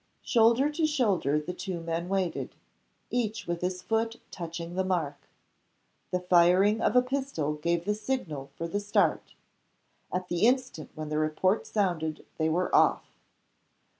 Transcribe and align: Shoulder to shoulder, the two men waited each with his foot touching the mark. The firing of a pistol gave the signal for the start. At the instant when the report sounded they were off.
Shoulder 0.23 0.71
to 0.71 0.87
shoulder, 0.87 1.39
the 1.39 1.53
two 1.53 1.79
men 1.79 2.09
waited 2.09 2.55
each 3.11 3.45
with 3.45 3.61
his 3.61 3.83
foot 3.83 4.19
touching 4.31 4.73
the 4.73 4.83
mark. 4.83 5.27
The 6.09 6.19
firing 6.21 6.81
of 6.81 6.95
a 6.95 7.03
pistol 7.03 7.53
gave 7.53 7.85
the 7.85 7.93
signal 7.93 8.49
for 8.55 8.67
the 8.67 8.79
start. 8.79 9.35
At 10.11 10.27
the 10.27 10.47
instant 10.47 10.89
when 10.95 11.09
the 11.09 11.19
report 11.19 11.67
sounded 11.67 12.25
they 12.39 12.49
were 12.49 12.73
off. 12.73 13.11